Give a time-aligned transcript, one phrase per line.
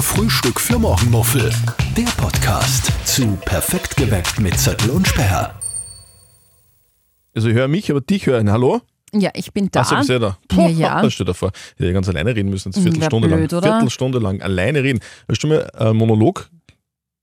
[0.00, 1.50] Frühstück für Morgenmuffel.
[1.96, 5.54] Der Podcast zu Perfekt geweckt mit Zettel und Sperr.
[7.34, 8.50] Also ich höre mich, aber dich hören.
[8.50, 8.80] Hallo?
[9.12, 9.80] Ja, ich bin da.
[9.80, 10.38] Achso, bist du da.
[10.52, 11.02] Ja, ja.
[11.02, 11.52] Da steht davor.
[11.76, 13.58] Ich hätte ganz alleine reden müssen, jetzt Hm, Viertelstunde blöd, lang.
[13.58, 13.72] oder?
[13.72, 15.00] Viertelstunde lang alleine reden.
[15.28, 16.48] Hast du mal einen Monolog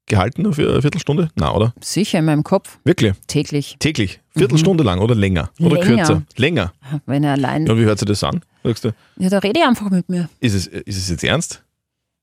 [0.05, 1.30] gehalten für eine Viertelstunde?
[1.36, 1.73] Na, oder?
[1.82, 3.14] Sicher in meinem Kopf, Wirklich?
[3.28, 3.75] täglich.
[3.80, 4.20] Täglich?
[4.36, 5.50] Viertelstunde lang oder länger?
[5.59, 5.89] Oder Mhm.
[5.89, 5.96] Länger.
[6.05, 6.23] kürzer?
[6.36, 6.73] Länger.
[7.05, 7.66] Wenn er allein.
[7.66, 8.41] Ja, und wie hört sich das an?
[8.64, 10.30] Sagst du, Ja, da rede ich einfach mit mir.
[10.39, 11.64] ist es, ist es jetzt ernst?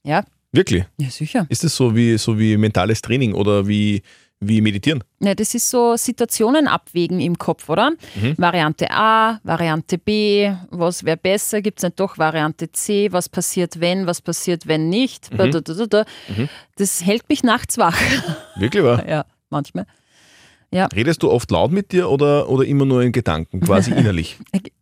[0.06, 0.24] Ja,
[0.54, 0.84] Wirklich?
[0.98, 1.46] ja sicher.
[1.48, 4.02] Ist das so wie, so wie mentales Training oder wie,
[4.38, 5.02] wie meditieren?
[5.18, 7.90] Ja, das ist so Situationen abwägen im Kopf, oder?
[8.14, 8.34] Mhm.
[8.38, 11.60] Variante A, Variante B, was wäre besser?
[11.60, 13.10] Gibt es nicht doch Variante C?
[13.10, 14.06] Was passiert, wenn?
[14.06, 15.32] Was passiert, wenn nicht?
[15.32, 15.88] Mhm.
[15.90, 16.04] Da.
[16.76, 18.00] Das hält mich nachts wach.
[18.56, 19.04] Wirklich wahr?
[19.08, 19.86] ja, manchmal.
[20.94, 24.38] Redest du oft laut mit dir oder, oder immer nur in Gedanken, quasi innerlich?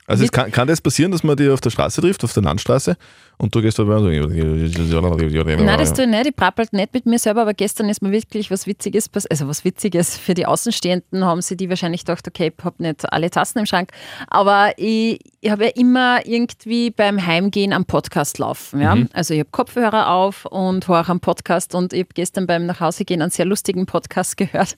[0.06, 2.42] Also es kann, kann das passieren, dass man dich auf der Straße trifft, auf der
[2.42, 2.96] Landstraße
[3.38, 5.66] und du gehst dabei und so...
[5.66, 6.26] Nein, das tue ich nicht.
[6.26, 9.30] Ich prappelt nicht mit mir selber, aber gestern ist mir wirklich was Witziges passiert.
[9.32, 13.12] Also was Witziges für die Außenstehenden haben sie die wahrscheinlich gedacht, okay, ich habe nicht
[13.12, 13.90] alle Tassen im Schrank.
[14.28, 18.80] Aber ich, ich habe ja immer irgendwie beim Heimgehen am Podcast laufen.
[18.80, 18.96] Ja?
[19.12, 23.22] Also ich habe Kopfhörer auf und höre am Podcast und ich habe gestern beim Nachhausegehen
[23.22, 24.76] einen sehr lustigen Podcast gehört.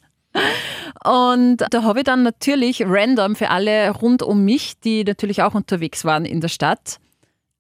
[1.05, 5.55] Und da habe ich dann natürlich random für alle rund um mich, die natürlich auch
[5.55, 6.99] unterwegs waren in der Stadt,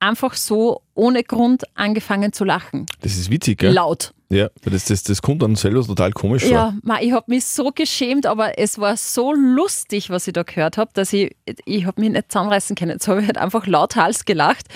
[0.01, 2.87] einfach so ohne Grund angefangen zu lachen.
[3.01, 3.73] Das ist witzig, gell?
[3.73, 4.14] Laut.
[4.31, 6.51] Ja, das, das, das kommt dann selber total komisch vor.
[6.51, 10.79] Ja, ich habe mich so geschämt, aber es war so lustig, was ich da gehört
[10.79, 12.93] habe, dass ich, ich habe mich nicht zusammenreißen können.
[12.93, 14.67] Jetzt habe ich halt einfach lauthals gelacht.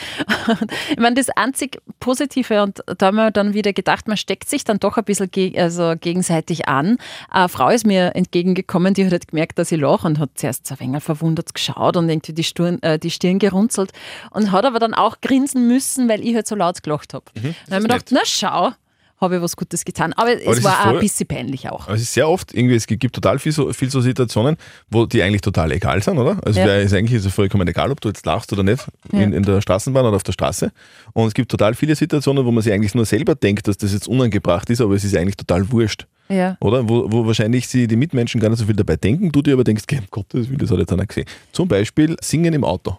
[0.90, 4.64] ich meine, das einzig Positive, und da haben wir dann wieder gedacht, man steckt sich
[4.64, 6.98] dann doch ein bisschen ge also gegenseitig an.
[7.30, 10.66] Eine Frau ist mir entgegengekommen, die hat halt gemerkt, dass ich lache und hat zuerst
[10.66, 13.92] so ein wenig verwundert geschaut und irgendwie die Stirn, äh, die Stirn gerunzelt
[14.30, 17.24] und hat aber dann auch grinsen müssen, weil ich halt so laut gelacht habe.
[17.34, 18.72] dann habe ich mir ist gedacht, na schau,
[19.20, 20.12] habe ich was Gutes getan.
[20.14, 21.86] Aber, das es war auch voll- ein bisschen peinlich auch.
[21.86, 24.56] Aber es ist sehr oft, irgendwie, es gibt total viel so, viel so Situationen,
[24.90, 26.38] wo die eigentlich total egal sind, oder?
[26.44, 26.76] Also Ja.
[26.76, 29.60] ist eigentlich ist ja vollkommen egal, ob du jetzt lachst oder nicht, in, in der
[29.60, 30.70] Straßenbahn oder auf der Straße.
[31.12, 33.92] Und es gibt total viele Situationen, wo man sich eigentlich nur selber denkt, dass das
[33.92, 36.06] jetzt unangebracht ist, aber es ist eigentlich total wurscht.
[36.28, 36.56] Ja.
[36.60, 36.88] Oder?
[36.88, 39.64] Wo, wo wahrscheinlich sie die Mitmenschen gar nicht so viel dabei denken, du dir aber
[39.64, 41.24] denkst, um Gottes Willen, das hat jetzt einer gesehen.
[41.52, 42.98] Zum Beispiel Singen im Auto.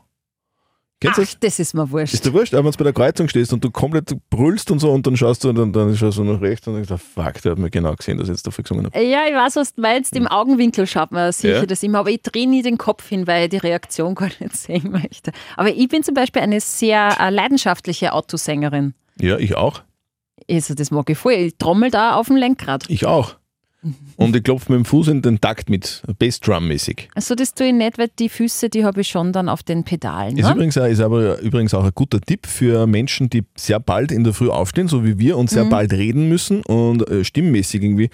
[1.01, 1.39] Kennst du Ach, das?
[1.39, 2.13] das ist mir wurscht.
[2.13, 4.79] Ist dir wurscht, aber wenn du bei der Kreuzung stehst und du komplett brüllst und
[4.79, 6.97] so und dann schaust du und dann, dann schaust du nach rechts und denkst, ah,
[6.97, 9.01] fuck, der hat mir genau gesehen, dass ich jetzt dafür gesungen habe.
[9.01, 10.13] ja, ich weiß, was du meinst.
[10.17, 11.65] Im Augenwinkel schaut man sicher Ja.
[11.65, 14.57] das immer, aber ich drehe nie den Kopf hin, weil ich die Reaktion gar nicht
[14.57, 15.31] sehen möchte.
[15.55, 18.93] Aber ich bin zum Beispiel eine sehr äh, leidenschaftliche Autosängerin.
[19.21, 19.83] Ja, ich auch.
[20.51, 21.33] Also das mag ich voll.
[21.33, 22.85] Ich trommel da auf dem Lenkrad.
[22.89, 23.35] Ich auch.
[24.17, 27.07] Und ich klopfe mit dem Fuß in den Takt mit, Bassdrum-mäßig.
[27.15, 29.83] Also das tue ich nicht, weil die Füße, die habe ich schon dann auf den
[29.85, 30.37] Pedalen.
[30.37, 30.51] Ist, Ne?
[30.53, 34.23] übrigens, auch- ist aber übrigens auch ein guter Tipp für Menschen, die sehr bald in
[34.23, 38.09] der Früh aufstehen, so wie wir, und sehr bald reden müssen und äh, stimmmäßig irgendwie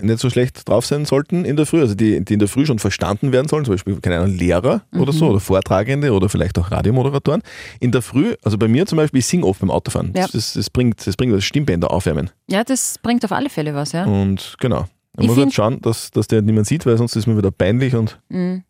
[0.00, 2.66] nicht so schlecht drauf sein sollten in der Früh, also die, die in der Früh
[2.66, 6.58] schon verstanden werden sollen, zum Beispiel, keine Ahnung, Lehrer oder so, oder Vortragende oder vielleicht
[6.58, 7.42] auch Radiomoderatoren.
[7.80, 10.12] In der Früh, also bei mir zum Beispiel, ich singe oft beim Autofahren.
[10.14, 10.22] Ja.
[10.24, 12.30] Das, das, das bringt, das bringt das Stimmbänder aufwärmen.
[12.50, 14.04] Ja, das bringt auf alle Fälle was, ja.
[14.04, 14.80] Und genau.
[15.16, 17.50] Man Ich muss halt schauen, dass, dass der niemand sieht, weil sonst ist mir wieder
[17.50, 18.62] peinlich und Mhm.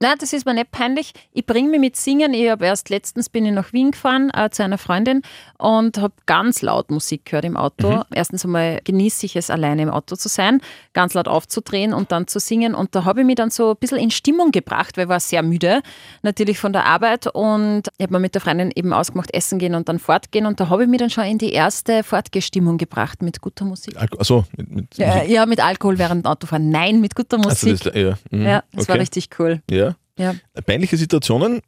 [0.00, 1.12] Nein, das ist mir nicht peinlich.
[1.32, 2.32] Ich bringe mich mit Singen.
[2.32, 5.22] Ich habe erst letztens bin ich nach Wien gefahren äh, zu einer Freundin
[5.58, 7.90] und habe ganz laut Musik gehört im Auto.
[7.90, 8.02] Mhm.
[8.14, 10.60] Erstens einmal genieße ich es, alleine im Auto zu sein,
[10.92, 12.76] ganz laut aufzudrehen und dann zu singen.
[12.76, 15.18] Und da habe ich mich dann so ein bisschen in Stimmung gebracht, weil ich war
[15.18, 15.80] sehr müde,
[16.22, 17.26] natürlich von der Arbeit.
[17.26, 20.46] Und ich habe mir mit der Freundin eben ausgemacht, essen gehen und dann fortgehen.
[20.46, 23.96] Und da habe ich mich dann schon in die erste Fortgestimmung gebracht mit guter Musik.
[24.00, 25.30] Alko also mit, mit Ja, Musik.
[25.30, 26.70] ja, mit Alkohol während dem Autofahren.
[26.70, 27.80] Nein, mit guter Also Musik.
[27.82, 29.00] das, ja, mhm, ja, das war okay.
[29.00, 29.60] richtig cool.
[29.68, 29.87] Ja.
[30.18, 30.34] Ja.
[30.66, 31.60] Peinliche Situationen,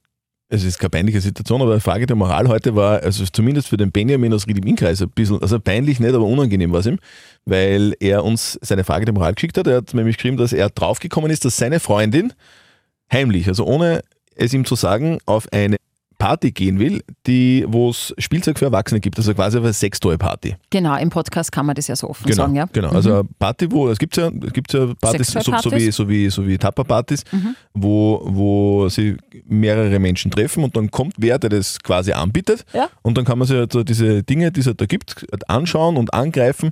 [0.49, 3.77] es ist keine peinliche Situation, aber eine Frage der Moral heute war, also zumindest für
[3.77, 6.99] den Benjamin aus Ried-im-Innkreis ein bisschen, also peinlich nicht, aber unangenehm war es ihm,
[7.45, 9.69] weil er uns seine Frage der Moral geschickt hat.
[9.69, 12.33] Er hat nämlich geschrieben, dass er draufgekommen ist, dass seine Freundin
[13.13, 14.03] heimlich, also ohne
[14.35, 15.77] es ihm zu sagen, auf eine
[16.21, 20.55] Party gehen will, die, wo es Spielzeug für Erwachsene gibt, also quasi eine Sextoy-Party.
[20.69, 22.67] Genau, im Podcast kann man das ja so offen Genau, sagen, ja.
[22.73, 22.91] genau.
[22.91, 26.09] Also eine Party, wo es gibt ja, es gibt ja Partys, so, so wie, so
[26.09, 27.25] wie, so wie Tupper-Partys,
[27.73, 32.89] wo, wo sie mehrere Menschen treffen und dann kommt wer, der das quasi anbietet Ja.
[33.03, 35.97] und dann kann man sich halt so diese Dinge, die es halt da gibt, anschauen
[35.97, 36.71] und angreifen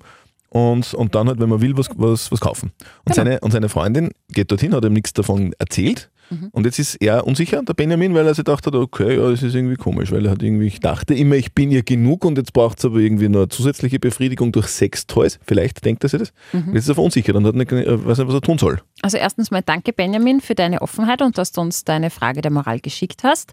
[0.50, 2.70] und, und dann halt, wenn man will, was, was, was kaufen.
[3.06, 3.16] Und, Genau.
[3.16, 6.48] seine, und seine Freundin geht dorthin, hat ihm nichts davon erzählt Mhm.
[6.52, 9.42] und jetzt ist er unsicher, der Benjamin, weil er sich gedacht hat, okay, ja, das
[9.42, 12.38] ist irgendwie komisch, weil er hat irgendwie, ich dachte immer, ich bin ihr genug und
[12.38, 15.38] jetzt braucht es aber irgendwie noch eine zusätzliche Befriedigung durch Sextoys.
[15.46, 16.32] Vielleicht denkt er sich das.
[16.52, 16.74] Mhm.
[16.74, 18.80] Jetzt ist er verunsichert und hat nicht, äh, weiß nicht, was er tun soll.
[19.02, 22.50] Also erstens mal danke Benjamin für deine Offenheit und dass du uns deine Frage der
[22.50, 23.52] Moral geschickt hast.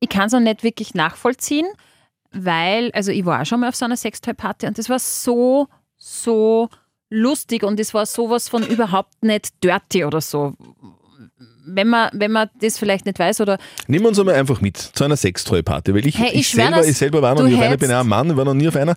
[0.00, 1.66] Ich kann es noch nicht wirklich nachvollziehen.
[2.36, 5.68] weil, also ich war auch schon mal auf so einer Sextoy-Party und das war so,
[5.96, 6.68] so
[7.10, 10.54] lustig und es war sowas von überhaupt nicht dirty oder so.
[11.66, 13.56] Wenn man, wenn man das vielleicht nicht weiß oder
[13.86, 16.86] Nimm uns einmal einfach mit zu einer Sextreu-Party, weil ich, Hey, ich ich, schwör, selber,
[16.86, 18.68] ich selber war noch nie auf einer, bin auch ein Mann, ich war noch nie
[18.68, 18.94] auf einer.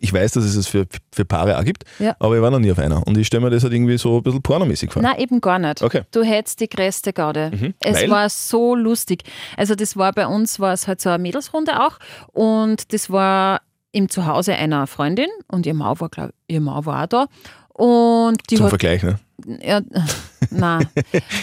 [0.00, 2.16] Ich weiß, dass es es für, für Paare auch gibt, Ja.
[2.18, 3.06] aber ich war noch nie auf einer.
[3.06, 5.02] Und ich stelle mir das halt irgendwie so ein bisschen pornomäßig vor.
[5.02, 5.82] Nein, eben gar nicht.
[5.82, 6.02] Okay.
[6.10, 7.74] Du hättest die größte Gaude.
[7.80, 8.10] Es weil?
[8.10, 9.24] war so lustig.
[9.58, 11.98] Also das war bei uns, war es halt so eine Mädelsrunde auch
[12.32, 13.60] und das war
[13.92, 17.26] im Zuhause einer Freundin und ihr Mau war, glaub, ihr Mau war auch da.
[17.72, 19.18] Und die Zum hat, Vergleich, ne?
[19.60, 19.80] ja,
[20.50, 20.88] nein.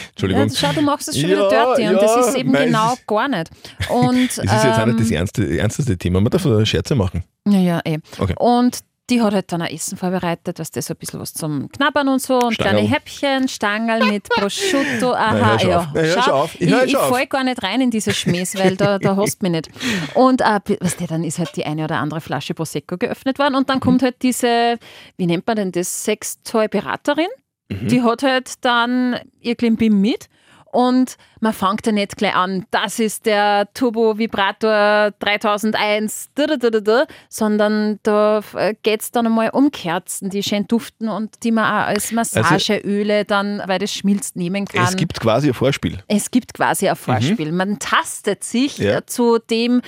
[0.09, 0.47] Entschuldigung.
[0.47, 2.63] Ja, schau, du machst es schon Ja, wieder dirty und ja, das ist eben nein,
[2.63, 3.51] es genau gar nicht.
[3.89, 6.21] Und, Es ist jetzt auch nicht das ähm, ernste, ernsteste Thema.
[6.21, 7.23] Man darf da Scherze machen.
[7.47, 7.99] Ja, ja, eh.
[8.17, 8.33] Okay.
[8.39, 8.79] Und
[9.13, 12.07] die hat halt dann ein Essen vorbereitet, dass das so ein bisschen was zum Knabbern
[12.07, 12.73] und so und Stangerl.
[12.75, 15.91] kleine Häppchen, Stangerl mit Prosciutto, aha, schon ja.
[15.93, 16.55] Nein, schon auf.
[16.55, 19.45] Ich Ich, ich, fall gar nicht rein in diese Schmähs, weil da, da hast du
[19.49, 19.69] mich nicht.
[20.15, 23.55] Und äh, was der dann ist halt die eine oder andere Flasche Prosecco geöffnet worden
[23.55, 24.05] und dann kommt Mhm.
[24.05, 24.77] halt diese,
[25.17, 27.27] wie nennt man denn das, Sextoy-Beraterin,
[27.69, 27.87] Mhm.
[27.87, 30.27] die hat halt dann ihr Klimbim mit
[30.73, 36.57] und man fängt ja nicht gleich an, das ist der Turbo Vibrator 3001, da, da,
[36.57, 38.41] da, da, da, sondern da
[38.81, 43.25] geht es dann einmal um Kerzen, die schön duften und die man auch als Massageöle
[43.25, 44.83] dann, weil das schmilzt, nehmen kann.
[44.85, 46.03] Es gibt quasi ein Vorspiel.
[46.07, 47.51] Es gibt quasi ein Vorspiel.
[47.51, 48.97] Man tastet sich Ja.
[48.97, 49.81] äh, zu dem,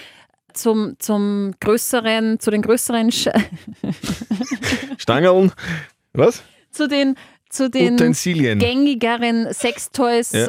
[0.53, 3.27] zum, zum größeren, zu den größeren, Sch
[4.97, 5.51] Stangeln,
[6.13, 6.43] was?
[6.71, 7.15] zu den,
[7.49, 8.59] zu den Utensilien.
[8.59, 10.47] gängigeren Sextoys Ja.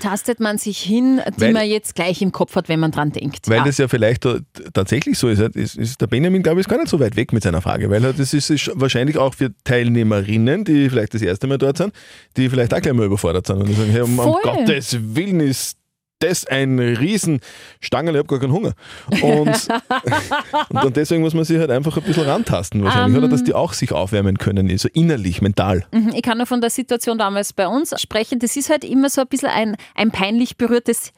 [0.00, 3.12] Tastet man sich hin, die Weil- man jetzt gleich im Kopf hat, wenn man dran
[3.12, 3.48] denkt.
[3.48, 3.64] Weil ja.
[3.64, 4.26] das ja vielleicht
[4.72, 7.32] tatsächlich so ist, ist, ist der Benjamin, glaube ich, ist gar nicht so weit weg
[7.32, 11.46] mit seiner Frage, weil das ist, ist wahrscheinlich auch für Teilnehmerinnen, die vielleicht das erste
[11.46, 11.92] Mal dort sind,
[12.36, 14.36] die vielleicht auch gleich mal überfordert sind und sagen, hey, um, um.
[14.42, 15.76] Gottes Willen ist
[16.20, 18.72] das ein Riesenstangerl, ich habe gar keinen Hunger.
[19.22, 19.68] Und,
[20.84, 23.22] und deswegen muss man sich halt einfach ein bisschen rantasten wahrscheinlich, Ähm.
[23.22, 23.28] oder?
[23.30, 25.84] Dass die auch sich aufwärmen können, so innerlich, mental.
[25.92, 28.38] Mhm, Ich kann nur von der Situation damals bei uns sprechen.
[28.38, 31.12] Das ist halt immer so ein bisschen ein, ein peinlich berührtes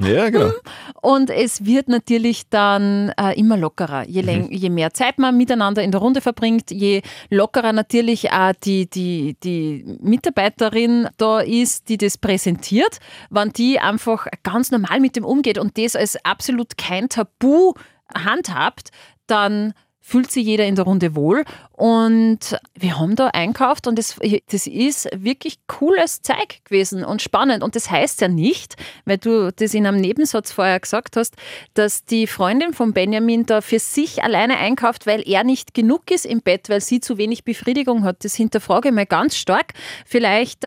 [0.00, 0.52] Ja, genau.
[1.00, 4.06] Und es wird natürlich dann äh, immer lockerer.
[4.08, 8.52] Je, läng je mehr Zeit man miteinander in der Runde verbringt, je lockerer natürlich auch
[8.64, 12.98] die, die, die Mitarbeiterin da ist, die das präsentiert,
[13.30, 17.74] wenn die einfach ganz normal mit dem umgeht und das als absolut kein Tabu
[18.14, 18.90] handhabt,
[19.26, 19.72] dann
[20.06, 21.44] fühlt sich jeder in der Runde wohl.
[21.72, 24.16] Und wir haben da einkauft und das,
[24.50, 27.62] das ist wirklich cooles Zeug gewesen und spannend.
[27.62, 31.36] Und das heißt ja nicht, weil du das in einem Nebensatz vorher gesagt hast,
[31.72, 36.26] dass die Freundin von Benjamin da für sich alleine einkauft, weil er nicht genug ist
[36.26, 38.24] im Bett, weil sie zu wenig Befriedigung hat.
[38.24, 39.72] Das hinterfrage ich mal ganz stark.
[40.04, 40.64] Vielleicht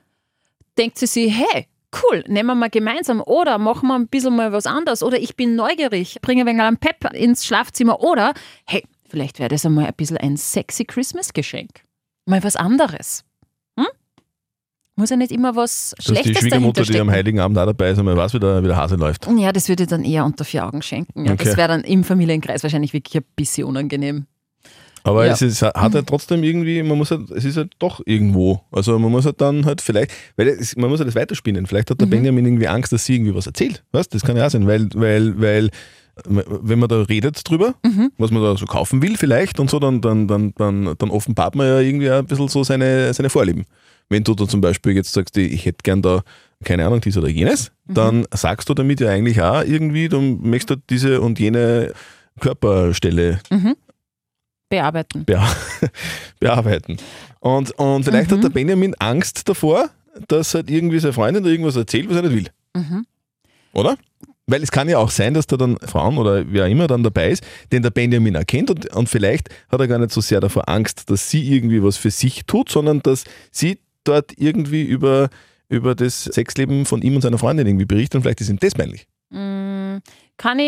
[0.79, 1.67] denkt sie sich, hey,
[2.03, 5.35] cool, nehmen wir mal gemeinsam oder machen wir ein bisschen mal was anderes oder ich
[5.35, 8.33] bin neugierig, bringe ein wenig einen Pep ins Schlafzimmer oder
[8.65, 11.69] hey, vielleicht wäre das einmal ein bisschen ein sexy Christmas-Geschenk.
[12.25, 13.23] Mal was anderes.
[13.79, 13.85] Hm?
[14.95, 17.09] Muss ja nicht immer was Dass die Schlechtes Schwiegermutter, die am.
[17.11, 19.27] Heiligen Abend auch dabei ist, man weiß, wie der, wie der Hase läuft.
[19.37, 21.25] Ja, das würde ich dann eher unter vier Augen schenken.
[21.25, 21.45] Ja, Okay.
[21.45, 24.25] Das wäre dann im Familienkreis wahrscheinlich wirklich ein bisschen unangenehm.
[25.03, 25.31] Aber Ja.
[25.31, 28.61] es ist, hat halt trotzdem irgendwie, man muss halt, es ist halt doch irgendwo.
[28.71, 31.65] Also man muss halt dann halt vielleicht, weil es, man muss halt das weiterspinnen.
[31.65, 33.85] Vielleicht hat der Benjamin irgendwie Angst, dass sie irgendwie was erzählt.
[33.93, 34.13] Weißt?
[34.13, 35.69] Das kann ja auch sein, weil, weil, weil
[36.25, 37.75] wenn man da redet drüber,
[38.17, 41.55] was man da so kaufen will vielleicht und so, dann, dann, dann, dann, dann offenbart
[41.55, 43.65] man ja irgendwie auch ein bisschen so seine, seine Vorlieben.
[44.09, 46.23] Wenn du da zum Beispiel jetzt sagst, ich hätte gern da,
[46.63, 50.69] keine Ahnung, dies oder jenes, dann sagst du damit ja eigentlich auch irgendwie, du möchtest
[50.69, 51.93] halt diese und jene
[52.39, 53.39] Körperstelle
[54.69, 55.25] Bearbeiten.
[55.25, 55.47] bea
[56.39, 56.97] bearbeiten.
[57.39, 59.89] Und, und vielleicht hat der Benjamin Angst davor,
[60.27, 62.47] dass halt irgendwie seine Freundin da irgendwas erzählt, was er nicht will.
[62.75, 63.05] Mhm.
[63.73, 63.97] Oder?
[64.49, 67.03] Weil es kann ja auch sein, dass da dann Frauen oder wer auch immer dann
[67.03, 70.39] dabei ist, den der Benjamin erkennt und, und vielleicht hat er gar nicht so sehr
[70.39, 75.29] davor Angst, dass sie irgendwie was für sich tut, sondern dass sie dort irgendwie über,
[75.67, 78.73] über das Sexleben von ihm und seiner Freundin irgendwie berichtet und vielleicht ist ihm das
[78.73, 79.05] peinlich.
[79.31, 79.97] Mm,
[80.37, 80.65] Kann ich.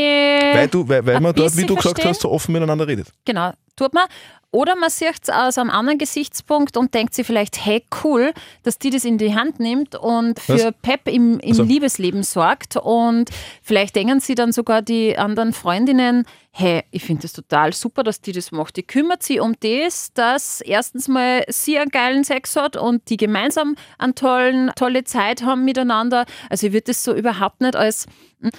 [0.54, 2.10] Weil, du, weil, weil man dort, wie du gesagt verstehen.
[2.10, 3.08] hast, so offen miteinander redet.
[3.24, 4.08] Genau, tut man.
[4.52, 8.80] Oder man sieht es aus einem anderen Gesichtspunkt und denkt sich vielleicht, hey, cool, dass
[8.80, 10.74] die das in die Hand nimmt und für Was?
[10.82, 12.76] Pep im, im Also- Liebesleben sorgt.
[12.76, 13.30] Und
[13.62, 18.22] vielleicht denken sie dann sogar die anderen Freundinnen, hey, ich finde das total super, dass
[18.22, 18.76] die das macht.
[18.78, 23.18] Die kümmert sich um das, dass erstens mal sie einen geilen Sex hat und die
[23.18, 26.26] gemeinsam eine tollen, tolle Zeit haben miteinander.
[26.50, 28.08] Also ich würde das so überhaupt nicht als
[28.42, 28.50] hm,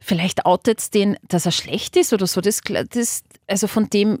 [0.00, 2.40] vielleicht outet es den, dass er schlecht ist oder so.
[2.40, 4.18] Das, das, also von dem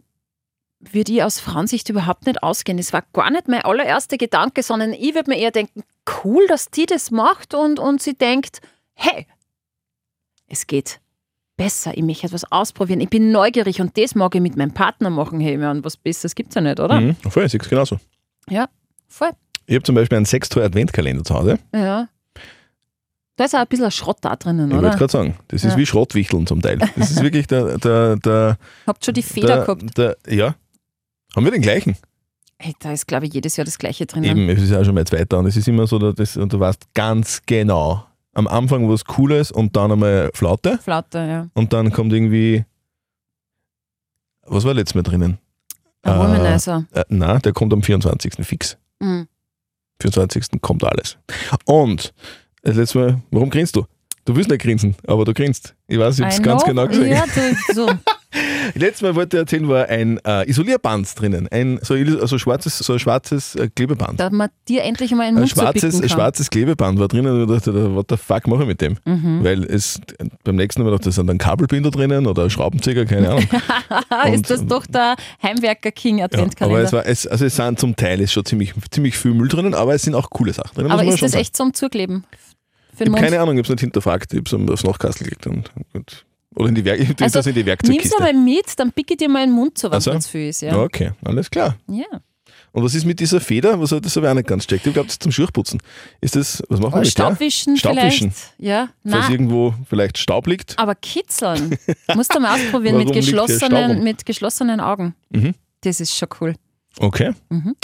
[0.80, 2.78] würde ich aus Frauensicht überhaupt nicht ausgehen.
[2.78, 5.82] Das war gar nicht mein allererster Gedanke, sondern ich würde mir eher denken,
[6.24, 8.60] cool, dass die das macht und, und sie denkt,
[8.94, 9.26] hey,
[10.46, 11.00] es geht.
[11.56, 15.10] besser, ich möchte etwas ausprobieren, ich bin neugierig und das mag ich mit meinem Partner
[15.10, 15.40] machen.
[15.40, 17.00] Hey, man, was Besseres gibt es ja nicht, oder?
[17.00, 17.16] Mhm.
[17.28, 17.98] Voll, ich sehe es genauso.
[18.48, 18.68] Ja,
[19.08, 19.30] voll.
[19.66, 21.58] Ich habe zum Beispiel einen sechstoy Adventkalender zu Hause.
[21.74, 22.08] Ja.
[23.36, 24.84] Da ist auch ein bisschen Schrott da drinnen, Ich oder?
[24.84, 25.76] wollte gerade sagen, das ist Ja.
[25.78, 26.78] wie Schrottwichteln zum Teil.
[26.96, 29.98] Das ist wirklich der, der, der, Habt schon die Feder der, gehabt.
[29.98, 30.54] der ja.
[31.38, 31.94] Haben wir den gleichen?
[32.58, 34.24] Hey, da ist, glaube ich, jedes Jahr das Gleiche drinnen.
[34.24, 36.36] Eben, es ist ja auch schon mein zweiter und es ist immer so, dass das,
[36.36, 38.04] und du weißt ganz genau,
[38.34, 41.46] am Anfang was Cooles und dann einmal Flaute Flaute, ja.
[41.54, 42.64] und dann kommt irgendwie,
[44.48, 45.38] was war letztes Mal drinnen?
[46.02, 46.86] Ein Äh, Womanizer.
[46.90, 48.44] Äh, nein, der kommt am 24.
[48.44, 48.76] fix.
[48.98, 49.28] Mhm.
[50.02, 50.60] 24.
[50.60, 51.18] kommt alles.
[51.66, 52.12] Und
[52.62, 53.86] das letzte Mal, warum grinst du?
[54.24, 55.76] Du willst nicht grinsen, aber du grinst.
[55.86, 57.12] Ich weiß, ich habe es I ganz genau gesehen.
[57.12, 57.88] Ja, du, so.
[58.74, 61.48] Letztes Mal wollte ich erzählen, war ein äh, Isolierband drinnen.
[61.48, 61.94] Ein so,
[62.26, 64.18] so schwarzes, so ein schwarzes äh, Klebeband.
[64.20, 66.08] da man dir endlich mal einen Ein Mund schwarzes, ein kann.
[66.10, 68.96] schwarzes Klebeband war drinnen und ich dachte, what the fuck mache ich mit dem?
[69.04, 69.44] Mhm.
[69.44, 70.00] Weil es
[70.44, 73.46] beim nächsten Mal dachte, da sind dann Kabelbinder drinnen oder ein Schraubenzieher, keine Ahnung.
[74.10, 76.82] Ah, ist Und- das doch der Heimwerker King Ja, aber Adventkalender?
[76.82, 79.74] es war, es, also es sind zum Teil ist schon ziemlich, ziemlich viel Müll drinnen,
[79.74, 80.90] aber es sind auch coole Sachen drinnen.
[80.90, 81.40] aber ist das sagen.
[81.42, 82.24] echt zum Zukleben?
[83.00, 85.46] Ich habe keine Ahnung, ich habe es nicht hinterfragt, ich habe es aufs Nachkastel gelegt
[85.46, 86.24] und, und
[86.58, 88.16] oder in die, Werk, Also, das in die Nimm's Werkzeugkiste.
[88.22, 90.12] aber mit, dann picke ich dir mal in den Mund so, wenn Ach so?
[90.12, 90.62] es zu viel ist.
[90.62, 90.72] Ja.
[90.72, 90.82] Ja.
[90.82, 91.76] Okay, alles klar.
[91.88, 92.04] ja.
[92.70, 93.80] Und was ist mit dieser Feder?
[93.80, 94.86] Was, das habe ich auch nicht ganz checkt.
[94.86, 95.80] Ich glaube, das ist zum Schuchputzen.
[96.20, 97.10] Ist das, was machen wir mit der?
[97.10, 98.30] Staubwischen, Staubwischen.
[98.30, 98.54] vielleicht.
[98.58, 99.32] Ja, Falls nein.
[99.32, 100.78] irgendwo vielleicht Staub liegt.
[100.78, 101.76] Aber kitzeln.
[102.14, 105.14] Musst du mal ausprobieren mit geschlossenen, mit geschlossenen Augen.
[105.30, 105.54] Mhm.
[105.80, 106.54] Das ist schon cool.
[106.98, 107.32] Okay.
[107.48, 107.74] Mhm.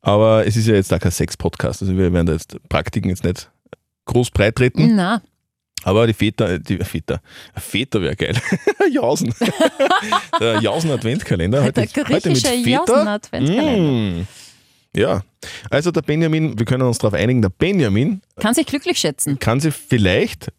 [0.00, 1.80] Aber es ist ja jetzt auch kein Sex-Podcast.
[1.82, 3.48] Also wir werden da jetzt Praktiken jetzt nicht
[4.06, 4.96] groß breit treten.
[5.84, 7.20] Aber die Väter, die Väter,
[7.56, 8.36] Väter wäre geil.
[8.92, 9.34] Jausen.
[10.40, 11.62] der Jausen-Adventkalender.
[11.64, 12.68] Heute, der griechische Väter.
[12.68, 14.22] Jausen-Adventskalender.
[14.22, 14.26] Mm.
[14.94, 15.22] Ja.
[15.70, 19.38] Also der Benjamin, wir können uns darauf einigen, der Benjamin Kann sich glücklich schätzen.
[19.38, 20.52] kann sich vielleicht,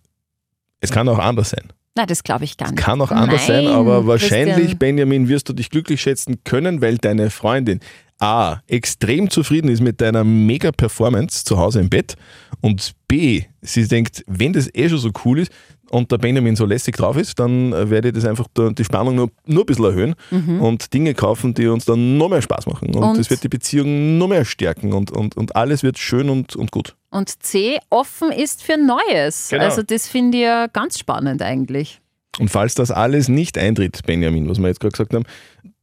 [0.82, 1.72] es kann auch anders sein.
[1.96, 2.82] Nein, das glaube ich gar nicht.
[2.82, 4.78] Kann auch anders Nein, sein, aber wahrscheinlich, Christian.
[4.80, 7.82] Benjamin, wirst du dich glücklich schätzen können, weil deine Freundin
[8.20, 8.60] A.
[8.68, 12.16] extrem zufrieden ist mit deiner mega Performance zu Hause im Bett
[12.62, 13.44] und B.
[13.62, 15.52] sie denkt, wenn das eh schon so cool ist
[15.90, 19.16] und der Benjamin so lässig drauf ist, dann äh, werde ich das einfach die Spannung
[19.16, 20.16] nur, nur ein bisschen erhöhen
[20.60, 22.88] und Dinge kaufen, die uns dann noch mehr Spaß machen.
[22.90, 23.08] Und, Mhm.
[23.10, 26.56] Und- das wird die Beziehung noch mehr stärken und, und, und alles wird schön und,
[26.56, 26.96] und gut.
[27.12, 29.50] Und C, offen ist für Neues.
[29.50, 29.66] Genau.
[29.66, 32.00] Also das finde ich ja ganz spannend eigentlich.
[32.40, 35.26] Und falls das alles nicht eintritt, Benjamin, was wir jetzt gerade gesagt haben,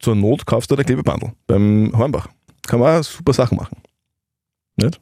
[0.00, 2.28] zur Not kaufst du der Klebebandel beim Hornbach.
[2.66, 3.76] Kann man auch super Sachen machen.
[4.76, 5.00] Nicht?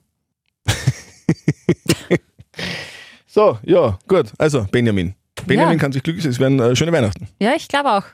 [3.26, 4.32] so, ja, gut.
[4.38, 5.14] Also, Benjamin.
[5.46, 5.78] Benjamin Ja.
[5.80, 6.32] kann sich glücklich sein.
[6.32, 7.28] Es werden äh, schöne Weihnachten.
[7.40, 8.04] Ja, ich glaube auch.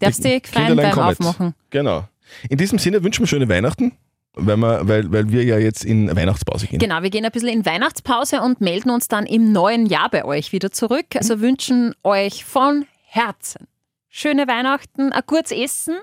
[0.00, 1.20] Darfst Die dich freuen beim kommen jetzt.
[1.20, 1.54] Aufmachen.
[1.70, 2.08] Genau.
[2.48, 3.92] In diesem Sinne wünschen wir schöne Weihnachten,
[4.34, 6.78] weil, wir, weil, weil wir ja jetzt in Weihnachtspause gehen.
[6.78, 10.24] Genau, wir gehen ein bisschen in Weihnachtspause und melden uns dann im neuen Jahr bei
[10.24, 11.06] euch wieder zurück.
[11.16, 13.66] Also wünschen euch von Herzen
[14.14, 15.96] schöne Weihnachten, ein gutes Essen,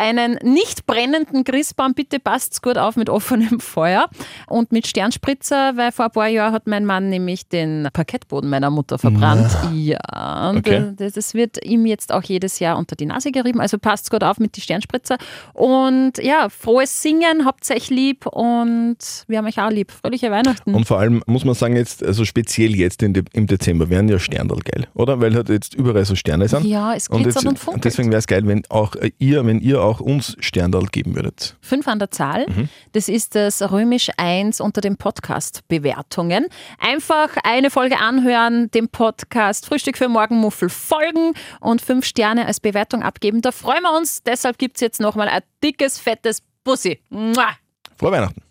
[0.00, 4.08] einen nicht brennenden Christbaum, bitte passt's gut auf mit offenem Feuer
[4.48, 8.70] und mit Sternspritzer, weil vor ein paar Jahren hat mein Mann nämlich den Parkettboden meiner
[8.70, 9.50] Mutter verbrannt.
[9.74, 10.92] Ja, und Okay.
[10.96, 14.24] das, das wird ihm jetzt auch jedes Jahr unter die Nase gerieben, also passt's gut
[14.24, 15.16] auf mit die Sternspritzer
[15.54, 18.96] und ja, frohes Singen, habt euch lieb und
[19.28, 19.90] wir haben euch auch lieb.
[19.92, 20.74] Fröhliche Weihnachten.
[20.74, 24.18] Und vor allem muss man sagen, jetzt, also speziell jetzt de, im Dezember werden ja
[24.18, 25.20] Sterndal geil, oder?
[25.20, 26.64] Weil halt jetzt überall so Sterne sind.
[26.64, 27.84] ja, es Und, glitzert jetzt, und, funkelt.
[27.84, 31.56] deswegen wäre es geil, wenn auch äh, ihr, wenn ihr auch uns Sterndal geben würdet.
[31.60, 32.46] Fünf an der Zahl.
[32.92, 36.46] Das ist das Römisch 1 unter den Podcast-Bewertungen.
[36.78, 43.02] Einfach eine Folge anhören, dem Podcast Frühstück für Morgenmuffel folgen und fünf Sterne als Bewertung
[43.02, 43.40] abgeben.
[43.40, 44.22] Da freuen wir uns.
[44.22, 47.00] Deshalb gibt es jetzt nochmal ein dickes, fettes Bussi.
[47.08, 47.48] Mua.
[47.96, 48.42] Frohe Weihnachten.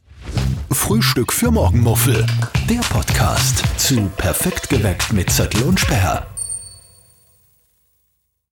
[0.72, 2.25] Frühstück für Morgenmuffel.
[2.69, 6.27] Der Podcast zu Perfekt geweckt mit Zettel und Sperr.